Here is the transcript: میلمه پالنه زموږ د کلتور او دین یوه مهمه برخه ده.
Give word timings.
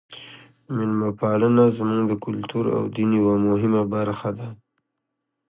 میلمه 0.73 1.09
پالنه 1.19 1.63
زموږ 1.77 2.01
د 2.07 2.13
کلتور 2.25 2.65
او 2.77 2.83
دین 2.95 3.09
یوه 3.19 3.35
مهمه 3.47 3.81
برخه 3.93 4.29
ده. 4.37 4.47